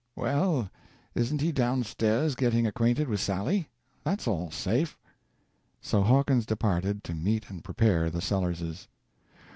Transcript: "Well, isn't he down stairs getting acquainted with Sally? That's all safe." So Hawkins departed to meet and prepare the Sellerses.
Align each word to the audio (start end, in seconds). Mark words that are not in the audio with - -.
"Well, 0.15 0.71
isn't 1.13 1.41
he 1.41 1.51
down 1.51 1.83
stairs 1.83 2.33
getting 2.33 2.65
acquainted 2.65 3.07
with 3.07 3.19
Sally? 3.19 3.69
That's 4.03 4.27
all 4.27 4.49
safe." 4.49 4.97
So 5.79 6.01
Hawkins 6.01 6.47
departed 6.47 7.03
to 7.03 7.13
meet 7.13 7.51
and 7.51 7.63
prepare 7.63 8.09
the 8.09 8.19
Sellerses. 8.19 8.87